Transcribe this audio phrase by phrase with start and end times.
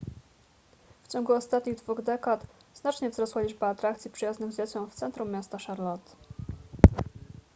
[1.03, 6.11] w ciągu ostatnich dwóch dekad znacznie wzrosła liczba atrakcji przyjaznych dzieciom w centrum miasta charlotte